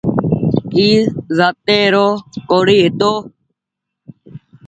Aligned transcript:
اي 0.77 0.87
هتو 1.03 1.35
زاتي 1.37 1.79
رو 1.93 2.07
ڪوڙي 2.49 2.77
هيتو 2.83 3.13